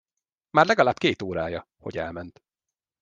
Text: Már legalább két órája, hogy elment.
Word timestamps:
Már 0.49 0.65
legalább 0.65 0.97
két 0.97 1.21
órája, 1.21 1.67
hogy 1.77 1.97
elment. 1.97 2.43